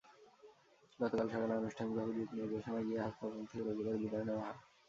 গতকাল 0.99 1.27
সকালে 1.33 1.53
আনুষ্ঠানিকভাবে 1.55 2.11
দিকনির্দেশনা 2.19 2.79
দিয়ে 2.81 2.99
হাসপাতাল 3.05 3.41
থেকে 3.43 3.63
রোগীদের 3.67 3.95
বিদায় 4.01 4.25
দেওয়া 4.27 4.43
হয়। 4.45 4.59